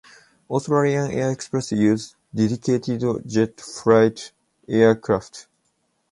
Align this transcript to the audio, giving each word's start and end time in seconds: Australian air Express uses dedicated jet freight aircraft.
Australian 0.49 1.11
air 1.11 1.29
Express 1.29 1.71
uses 1.73 2.15
dedicated 2.33 3.03
jet 3.27 3.61
freight 3.61 4.31
aircraft. 4.67 5.47